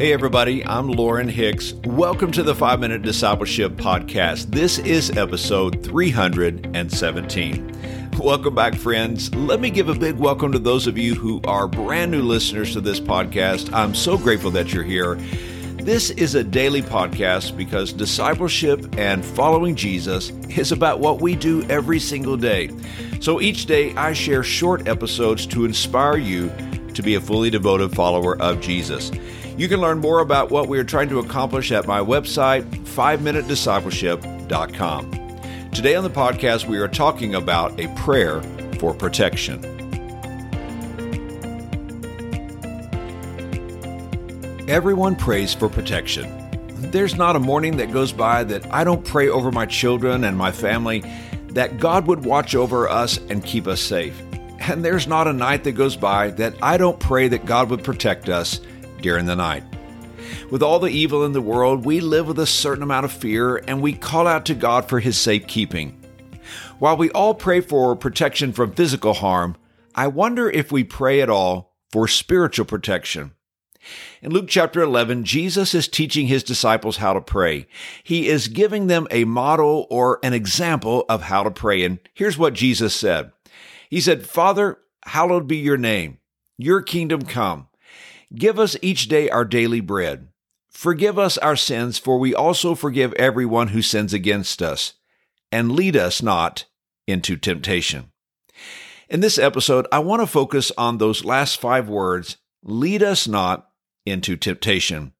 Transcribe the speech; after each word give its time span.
Hey, 0.00 0.14
everybody, 0.14 0.64
I'm 0.64 0.88
Lauren 0.88 1.28
Hicks. 1.28 1.74
Welcome 1.84 2.32
to 2.32 2.42
the 2.42 2.54
5 2.54 2.80
Minute 2.80 3.02
Discipleship 3.02 3.72
Podcast. 3.72 4.46
This 4.46 4.78
is 4.78 5.14
episode 5.14 5.84
317. 5.84 8.10
Welcome 8.18 8.54
back, 8.54 8.76
friends. 8.76 9.34
Let 9.34 9.60
me 9.60 9.68
give 9.68 9.90
a 9.90 9.94
big 9.94 10.16
welcome 10.16 10.52
to 10.52 10.58
those 10.58 10.86
of 10.86 10.96
you 10.96 11.14
who 11.14 11.42
are 11.44 11.68
brand 11.68 12.10
new 12.10 12.22
listeners 12.22 12.72
to 12.72 12.80
this 12.80 12.98
podcast. 12.98 13.70
I'm 13.74 13.94
so 13.94 14.16
grateful 14.16 14.50
that 14.52 14.72
you're 14.72 14.84
here. 14.84 15.16
This 15.82 16.08
is 16.08 16.34
a 16.34 16.44
daily 16.44 16.80
podcast 16.80 17.54
because 17.54 17.92
discipleship 17.92 18.96
and 18.96 19.22
following 19.22 19.76
Jesus 19.76 20.30
is 20.48 20.72
about 20.72 21.00
what 21.00 21.20
we 21.20 21.36
do 21.36 21.62
every 21.64 22.00
single 22.00 22.38
day. 22.38 22.70
So 23.20 23.42
each 23.42 23.66
day, 23.66 23.94
I 23.96 24.14
share 24.14 24.42
short 24.42 24.88
episodes 24.88 25.44
to 25.48 25.66
inspire 25.66 26.16
you 26.16 26.50
to 26.94 27.02
be 27.02 27.14
a 27.14 27.20
fully 27.20 27.50
devoted 27.50 27.94
follower 27.94 28.40
of 28.40 28.60
Jesus. 28.60 29.10
You 29.56 29.68
can 29.68 29.80
learn 29.80 29.98
more 29.98 30.20
about 30.20 30.50
what 30.50 30.68
we 30.68 30.78
are 30.78 30.84
trying 30.84 31.08
to 31.10 31.18
accomplish 31.18 31.70
at 31.72 31.86
my 31.86 32.00
website, 32.00 32.62
5minutediscipleship.com. 32.84 35.10
Today 35.72 35.94
on 35.94 36.04
the 36.04 36.10
podcast, 36.10 36.66
we 36.66 36.78
are 36.78 36.88
talking 36.88 37.34
about 37.34 37.78
a 37.78 37.88
prayer 37.94 38.40
for 38.78 38.94
protection. 38.94 39.62
Everyone 44.68 45.16
prays 45.16 45.52
for 45.52 45.68
protection. 45.68 46.36
There's 46.90 47.16
not 47.16 47.36
a 47.36 47.40
morning 47.40 47.76
that 47.76 47.92
goes 47.92 48.12
by 48.12 48.44
that 48.44 48.72
I 48.72 48.84
don't 48.84 49.04
pray 49.04 49.28
over 49.28 49.52
my 49.52 49.66
children 49.66 50.24
and 50.24 50.36
my 50.36 50.52
family 50.52 51.04
that 51.48 51.78
God 51.78 52.06
would 52.06 52.24
watch 52.24 52.54
over 52.54 52.88
us 52.88 53.18
and 53.28 53.44
keep 53.44 53.66
us 53.66 53.80
safe. 53.80 54.22
And 54.60 54.84
there's 54.84 55.06
not 55.06 55.26
a 55.26 55.32
night 55.32 55.64
that 55.64 55.72
goes 55.72 55.96
by 55.96 56.30
that 56.32 56.54
I 56.62 56.76
don't 56.76 57.00
pray 57.00 57.28
that 57.28 57.46
God 57.46 57.70
would 57.70 57.82
protect 57.82 58.28
us 58.28 58.60
during 59.00 59.26
the 59.26 59.36
night. 59.36 59.64
With 60.50 60.62
all 60.62 60.78
the 60.78 60.90
evil 60.90 61.24
in 61.24 61.32
the 61.32 61.40
world, 61.40 61.84
we 61.84 62.00
live 62.00 62.28
with 62.28 62.38
a 62.38 62.46
certain 62.46 62.82
amount 62.82 63.04
of 63.04 63.12
fear 63.12 63.56
and 63.56 63.80
we 63.80 63.92
call 63.92 64.26
out 64.26 64.46
to 64.46 64.54
God 64.54 64.88
for 64.88 65.00
His 65.00 65.16
safekeeping. 65.16 66.00
While 66.78 66.96
we 66.96 67.10
all 67.10 67.34
pray 67.34 67.60
for 67.60 67.96
protection 67.96 68.52
from 68.52 68.72
physical 68.72 69.14
harm, 69.14 69.56
I 69.94 70.06
wonder 70.06 70.48
if 70.48 70.70
we 70.70 70.84
pray 70.84 71.20
at 71.20 71.30
all 71.30 71.76
for 71.90 72.06
spiritual 72.06 72.66
protection. 72.66 73.32
In 74.22 74.30
Luke 74.30 74.46
chapter 74.48 74.82
11, 74.82 75.24
Jesus 75.24 75.74
is 75.74 75.88
teaching 75.88 76.26
his 76.26 76.42
disciples 76.42 76.98
how 76.98 77.14
to 77.14 77.20
pray. 77.20 77.66
He 78.04 78.28
is 78.28 78.48
giving 78.48 78.86
them 78.86 79.08
a 79.10 79.24
model 79.24 79.86
or 79.90 80.18
an 80.22 80.34
example 80.34 81.06
of 81.08 81.22
how 81.22 81.42
to 81.42 81.50
pray. 81.50 81.82
And 81.84 81.98
here's 82.12 82.36
what 82.36 82.52
Jesus 82.52 82.94
said 82.94 83.32
He 83.90 84.00
said, 84.00 84.24
Father, 84.24 84.78
hallowed 85.04 85.48
be 85.48 85.56
your 85.56 85.76
name, 85.76 86.18
your 86.56 86.80
kingdom 86.80 87.22
come. 87.22 87.66
Give 88.32 88.58
us 88.58 88.76
each 88.80 89.08
day 89.08 89.28
our 89.28 89.44
daily 89.44 89.80
bread. 89.80 90.28
Forgive 90.70 91.18
us 91.18 91.36
our 91.38 91.56
sins, 91.56 91.98
for 91.98 92.18
we 92.18 92.32
also 92.32 92.76
forgive 92.76 93.12
everyone 93.14 93.68
who 93.68 93.82
sins 93.82 94.14
against 94.14 94.62
us. 94.62 94.94
And 95.50 95.72
lead 95.72 95.96
us 95.96 96.22
not 96.22 96.66
into 97.08 97.36
temptation. 97.36 98.12
In 99.08 99.18
this 99.18 99.36
episode, 99.36 99.88
I 99.90 99.98
want 99.98 100.22
to 100.22 100.26
focus 100.28 100.70
on 100.78 100.98
those 100.98 101.24
last 101.24 101.60
five 101.60 101.88
words 101.88 102.36
lead 102.62 103.02
us 103.02 103.26
not 103.26 103.68
into 104.06 104.36
temptation. 104.36 105.12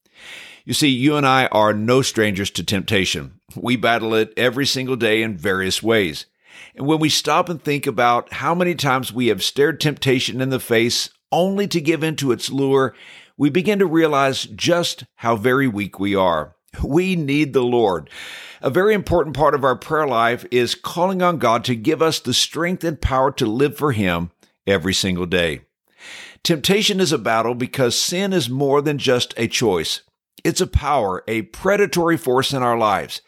You 0.65 0.75
see, 0.75 0.89
you 0.89 1.17
and 1.17 1.27
I 1.27 1.47
are 1.47 1.73
no 1.73 2.03
strangers 2.03 2.51
to 2.53 2.63
temptation. 2.63 3.41
We 3.57 3.75
battle 3.75 4.15
it 4.15 4.33
every 4.37 4.67
single 4.67 4.95
day 4.95 5.23
in 5.23 5.37
various 5.37 5.83
ways. 5.83 6.27
And 6.75 6.87
when 6.87 6.99
we 6.99 7.09
stop 7.09 7.49
and 7.49 7.63
think 7.63 7.87
about 7.87 8.33
how 8.35 8.55
many 8.55 8.75
times 8.75 9.13
we 9.13 9.29
have 9.29 9.43
stared 9.43 9.81
temptation 9.81 10.41
in 10.41 10.51
the 10.51 10.61
face 10.61 11.11
only 11.33 11.67
to 11.69 11.81
give 11.81 12.03
in 12.03 12.17
to 12.17 12.33
its 12.33 12.51
lure, 12.51 12.95
we 13.37 13.51
begin 13.51 13.79
to 13.79 13.87
realize 13.87 14.45
just 14.45 15.05
how 15.17 15.37
very 15.37 15.67
weak 15.67 15.99
we 15.99 16.15
are. 16.15 16.55
We 16.85 17.17
need 17.17 17.53
the 17.53 17.63
Lord. 17.63 18.11
A 18.63 18.71
very 18.71 18.95
important 18.95 19.35
part 19.35 19.55
of 19.55 19.65
our 19.65 19.77
prayer 19.77 20.07
life 20.07 20.45
is 20.51 20.75
calling 20.75 21.23
on 21.23 21.39
God 21.39 21.65
to 21.65 21.75
give 21.75 22.03
us 22.03 22.21
the 22.21 22.35
strength 22.35 22.85
and 22.85 23.01
power 23.01 23.33
to 23.33 23.47
live 23.47 23.77
for 23.77 23.93
Him 23.93 24.31
every 24.67 24.95
single 24.95 25.27
day. 25.27 25.63
Temptation 26.43 27.01
is 27.01 27.13
a 27.13 27.19
battle 27.19 27.55
because 27.55 27.97
sin 27.97 28.33
is 28.33 28.49
more 28.49 28.81
than 28.81 28.99
just 28.99 29.35
a 29.37 29.49
choice. 29.49 30.03
It's 30.43 30.61
a 30.61 30.67
power, 30.67 31.23
a 31.29 31.43
predatory 31.43 32.17
force 32.17 32.53
in 32.53 32.63
our 32.63 32.79
lives. 32.79 33.21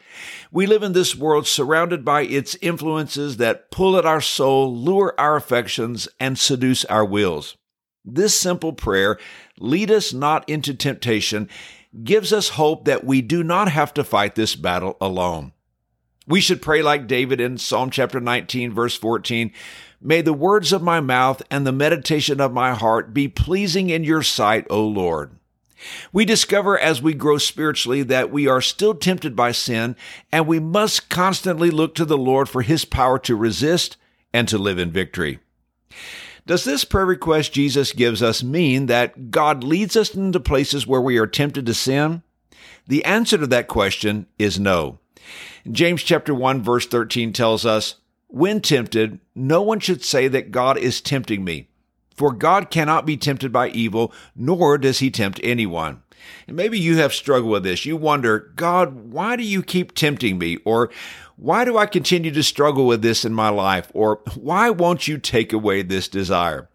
We 0.51 0.65
live 0.65 0.83
in 0.83 0.93
this 0.93 1.15
world 1.15 1.47
surrounded 1.47 2.03
by 2.03 2.21
its 2.23 2.55
influences 2.61 3.37
that 3.37 3.69
pull 3.71 3.97
at 3.97 4.05
our 4.05 4.21
soul, 4.21 4.75
lure 4.75 5.13
our 5.17 5.35
affections, 5.35 6.07
and 6.19 6.37
seduce 6.37 6.85
our 6.85 7.05
wills. 7.05 7.55
This 8.03 8.35
simple 8.35 8.73
prayer, 8.73 9.17
lead 9.59 9.91
us 9.91 10.11
not 10.11 10.47
into 10.49 10.73
temptation, 10.73 11.49
gives 12.03 12.33
us 12.33 12.49
hope 12.49 12.85
that 12.85 13.03
we 13.03 13.21
do 13.21 13.43
not 13.43 13.69
have 13.69 13.93
to 13.93 14.03
fight 14.03 14.35
this 14.35 14.55
battle 14.55 14.97
alone. 14.99 15.53
We 16.25 16.41
should 16.41 16.61
pray 16.61 16.81
like 16.81 17.07
David 17.07 17.39
in 17.39 17.57
Psalm 17.57 17.89
chapter 17.89 18.19
19, 18.19 18.73
verse 18.73 18.95
14. 18.95 19.51
May 20.01 20.21
the 20.21 20.33
words 20.33 20.73
of 20.73 20.81
my 20.81 20.99
mouth 20.99 21.41
and 21.51 21.65
the 21.65 21.71
meditation 21.71 22.41
of 22.41 22.53
my 22.53 22.73
heart 22.73 23.13
be 23.13 23.27
pleasing 23.27 23.89
in 23.89 24.03
your 24.03 24.23
sight, 24.23 24.65
O 24.69 24.85
Lord. 24.85 25.37
We 26.11 26.25
discover 26.25 26.77
as 26.77 27.01
we 27.01 27.13
grow 27.13 27.37
spiritually 27.37 28.03
that 28.03 28.31
we 28.31 28.47
are 28.47 28.61
still 28.61 28.93
tempted 28.95 29.35
by 29.35 29.51
sin, 29.51 29.95
and 30.31 30.47
we 30.47 30.59
must 30.59 31.09
constantly 31.09 31.71
look 31.71 31.95
to 31.95 32.05
the 32.05 32.17
Lord 32.17 32.49
for 32.49 32.61
His 32.61 32.85
power 32.85 33.19
to 33.19 33.35
resist 33.35 33.97
and 34.33 34.47
to 34.47 34.57
live 34.57 34.79
in 34.79 34.91
victory. 34.91 35.39
Does 36.45 36.65
this 36.65 36.83
prayer 36.83 37.05
request 37.05 37.53
Jesus 37.53 37.93
gives 37.93 38.21
us 38.21 38.43
mean 38.43 38.87
that 38.87 39.31
God 39.31 39.63
leads 39.63 39.95
us 39.95 40.13
into 40.13 40.39
places 40.39 40.85
where 40.85 41.01
we 41.01 41.17
are 41.17 41.27
tempted 41.27 41.65
to 41.65 41.73
sin? 41.73 42.23
The 42.87 43.05
answer 43.05 43.37
to 43.37 43.47
that 43.47 43.69
question 43.69 44.27
is 44.37 44.59
no. 44.59 44.99
James 45.71 46.03
chapter 46.03 46.35
1 46.35 46.61
verse 46.61 46.85
13 46.85 47.31
tells 47.31 47.65
us, 47.65 47.95
when 48.27 48.59
tempted, 48.61 49.19
no 49.35 49.61
one 49.61 49.79
should 49.79 50.03
say 50.03 50.27
that 50.27 50.51
God 50.51 50.77
is 50.77 51.01
tempting 51.01 51.43
me, 51.43 51.69
for 52.15 52.31
God 52.31 52.69
cannot 52.69 53.05
be 53.05 53.17
tempted 53.17 53.51
by 53.51 53.69
evil, 53.69 54.13
nor 54.35 54.77
does 54.77 54.99
he 54.99 55.09
tempt 55.09 55.39
anyone. 55.43 56.01
And 56.47 56.55
maybe 56.55 56.79
you 56.79 56.97
have 56.97 57.13
struggled 57.13 57.51
with 57.51 57.63
this. 57.63 57.85
You 57.85 57.97
wonder, 57.97 58.51
God, 58.55 59.11
why 59.11 59.35
do 59.35 59.43
you 59.43 59.61
keep 59.61 59.93
tempting 59.93 60.37
me? 60.37 60.57
Or 60.65 60.89
why 61.35 61.65
do 61.65 61.77
I 61.77 61.85
continue 61.85 62.31
to 62.31 62.43
struggle 62.43 62.85
with 62.85 63.01
this 63.01 63.25
in 63.25 63.33
my 63.33 63.49
life? 63.49 63.91
Or 63.93 64.21
why 64.35 64.69
won't 64.69 65.07
you 65.07 65.17
take 65.17 65.51
away 65.51 65.81
this 65.81 66.07
desire? 66.07 66.69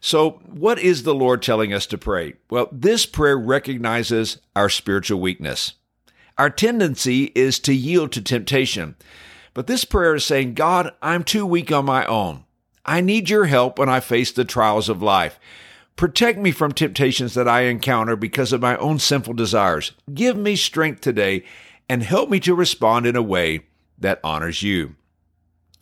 So, 0.00 0.40
what 0.46 0.78
is 0.78 1.02
the 1.02 1.14
Lord 1.14 1.42
telling 1.42 1.72
us 1.72 1.86
to 1.86 1.98
pray? 1.98 2.34
Well, 2.50 2.68
this 2.70 3.04
prayer 3.04 3.36
recognizes 3.36 4.38
our 4.54 4.68
spiritual 4.68 5.20
weakness. 5.20 5.72
Our 6.36 6.50
tendency 6.50 7.32
is 7.34 7.58
to 7.60 7.74
yield 7.74 8.12
to 8.12 8.22
temptation. 8.22 8.94
But 9.54 9.66
this 9.66 9.84
prayer 9.84 10.14
is 10.14 10.24
saying, 10.24 10.54
God, 10.54 10.92
I'm 11.02 11.24
too 11.24 11.44
weak 11.44 11.72
on 11.72 11.84
my 11.84 12.06
own. 12.06 12.44
I 12.88 13.02
need 13.02 13.28
your 13.28 13.44
help 13.44 13.78
when 13.78 13.90
I 13.90 14.00
face 14.00 14.32
the 14.32 14.46
trials 14.46 14.88
of 14.88 15.02
life. 15.02 15.38
Protect 15.96 16.38
me 16.38 16.52
from 16.52 16.72
temptations 16.72 17.34
that 17.34 17.46
I 17.46 17.62
encounter 17.62 18.16
because 18.16 18.50
of 18.50 18.62
my 18.62 18.78
own 18.78 18.98
sinful 18.98 19.34
desires. 19.34 19.92
Give 20.14 20.38
me 20.38 20.56
strength 20.56 21.02
today 21.02 21.44
and 21.86 22.02
help 22.02 22.30
me 22.30 22.40
to 22.40 22.54
respond 22.54 23.04
in 23.04 23.14
a 23.14 23.22
way 23.22 23.66
that 23.98 24.20
honors 24.24 24.62
you. 24.62 24.94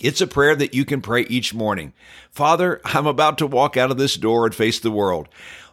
It's 0.00 0.21
a 0.21 0.27
prayer 0.27 0.56
that 0.56 0.75
you 0.75 0.84
can 0.84 1.00
pray 1.00 1.22
each 1.22 1.55
morning. 1.55 1.93
Father, 2.33 2.81
I'm 2.84 3.06
about 3.06 3.39
to 3.39 3.47
walk 3.47 3.77
out 3.77 3.93
of 3.93 3.99
this 3.99 4.16
door 4.16 4.45
and 4.45 4.55
face 4.55 4.81
the 4.81 4.91
world. 4.91 5.28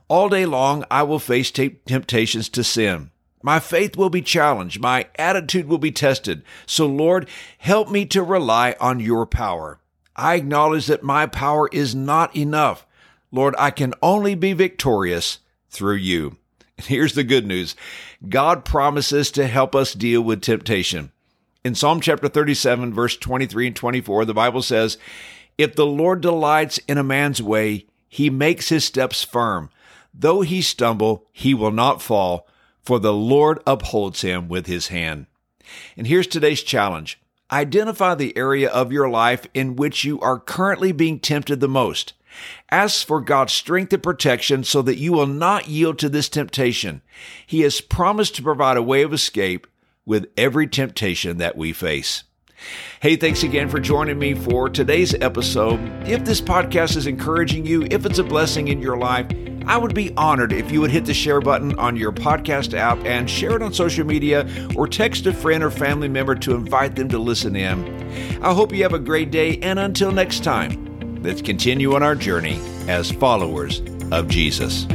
All 0.07 0.29
day 0.29 0.45
long, 0.45 0.85
I 0.91 1.01
will 1.01 1.17
face 1.17 1.49
t- 1.49 1.79
temptations 1.87 2.47
to 2.49 2.63
sin. 2.63 3.09
My 3.41 3.59
faith 3.59 3.97
will 3.97 4.11
be 4.11 4.21
challenged. 4.21 4.79
My 4.79 5.07
attitude 5.15 5.67
will 5.67 5.79
be 5.79 5.91
tested. 5.91 6.43
So, 6.67 6.85
Lord, 6.85 7.27
help 7.57 7.89
me 7.89 8.05
to 8.05 8.21
rely 8.21 8.75
on 8.79 8.99
your 8.99 9.25
power. 9.25 9.79
I 10.15 10.35
acknowledge 10.35 10.87
that 10.87 11.03
my 11.03 11.25
power 11.25 11.69
is 11.71 11.95
not 11.95 12.35
enough. 12.35 12.85
Lord, 13.31 13.55
I 13.57 13.71
can 13.71 13.93
only 14.01 14.35
be 14.35 14.53
victorious 14.53 15.39
through 15.69 15.95
you. 15.95 16.37
And 16.77 16.85
here's 16.87 17.13
the 17.13 17.23
good 17.23 17.45
news 17.45 17.75
God 18.27 18.65
promises 18.65 19.31
to 19.31 19.47
help 19.47 19.75
us 19.75 19.93
deal 19.93 20.21
with 20.21 20.41
temptation. 20.41 21.11
In 21.63 21.75
Psalm 21.75 22.01
chapter 22.01 22.27
37, 22.27 22.93
verse 22.93 23.15
23 23.17 23.67
and 23.67 23.75
24, 23.75 24.25
the 24.25 24.33
Bible 24.33 24.61
says, 24.61 24.97
If 25.57 25.75
the 25.75 25.85
Lord 25.85 26.21
delights 26.21 26.77
in 26.89 26.97
a 26.97 27.03
man's 27.03 27.41
way, 27.41 27.87
he 28.09 28.29
makes 28.29 28.69
his 28.69 28.83
steps 28.83 29.23
firm. 29.23 29.69
Though 30.13 30.41
he 30.41 30.61
stumble, 30.61 31.25
he 31.31 31.53
will 31.53 31.71
not 31.71 32.01
fall, 32.01 32.47
for 32.83 32.99
the 32.99 33.13
Lord 33.13 33.59
upholds 33.65 34.21
him 34.21 34.49
with 34.49 34.67
his 34.67 34.89
hand. 34.89 35.25
And 35.97 36.05
here's 36.05 36.27
today's 36.27 36.61
challenge 36.61 37.19
identify 37.53 38.15
the 38.15 38.35
area 38.35 38.69
of 38.69 38.91
your 38.91 39.09
life 39.09 39.45
in 39.53 39.75
which 39.75 40.03
you 40.03 40.19
are 40.21 40.39
currently 40.39 40.91
being 40.91 41.19
tempted 41.19 41.59
the 41.59 41.67
most. 41.67 42.13
Ask 42.71 43.05
for 43.05 43.21
God's 43.21 43.53
strength 43.53 43.93
and 43.93 44.01
protection 44.01 44.63
so 44.63 44.81
that 44.81 44.97
you 44.97 45.13
will 45.13 45.27
not 45.27 45.67
yield 45.67 45.99
to 45.99 46.09
this 46.09 46.29
temptation. 46.29 47.03
He 47.45 47.61
has 47.61 47.79
promised 47.79 48.35
to 48.35 48.41
provide 48.41 48.75
a 48.75 48.81
way 48.81 49.03
of 49.03 49.13
escape 49.13 49.67
with 50.03 50.25
every 50.35 50.67
temptation 50.67 51.37
that 51.37 51.55
we 51.55 51.73
face. 51.73 52.23
Hey, 53.01 53.17
thanks 53.17 53.43
again 53.43 53.69
for 53.69 53.79
joining 53.79 54.17
me 54.17 54.33
for 54.33 54.69
today's 54.69 55.13
episode. 55.15 55.79
If 56.07 56.25
this 56.25 56.41
podcast 56.41 56.95
is 56.95 57.07
encouraging 57.07 57.65
you, 57.65 57.85
if 57.91 58.05
it's 58.05 58.19
a 58.19 58.23
blessing 58.23 58.69
in 58.69 58.81
your 58.81 58.97
life, 58.97 59.27
I 59.65 59.77
would 59.77 59.93
be 59.93 60.13
honored 60.15 60.51
if 60.51 60.71
you 60.71 60.81
would 60.81 60.91
hit 60.91 61.05
the 61.05 61.13
share 61.13 61.41
button 61.41 61.77
on 61.79 61.95
your 61.95 62.11
podcast 62.11 62.73
app 62.73 62.97
and 63.05 63.29
share 63.29 63.55
it 63.55 63.61
on 63.61 63.73
social 63.73 64.05
media 64.05 64.47
or 64.75 64.87
text 64.87 65.25
a 65.25 65.33
friend 65.33 65.63
or 65.63 65.71
family 65.71 66.07
member 66.07 66.35
to 66.35 66.53
invite 66.53 66.95
them 66.95 67.09
to 67.09 67.19
listen 67.19 67.55
in. 67.55 68.43
I 68.43 68.53
hope 68.53 68.73
you 68.73 68.83
have 68.83 68.93
a 68.93 68.99
great 68.99 69.31
day, 69.31 69.57
and 69.59 69.79
until 69.79 70.11
next 70.11 70.43
time, 70.43 71.21
let's 71.23 71.41
continue 71.41 71.95
on 71.95 72.03
our 72.03 72.15
journey 72.15 72.59
as 72.87 73.11
followers 73.11 73.81
of 74.11 74.27
Jesus. 74.27 74.85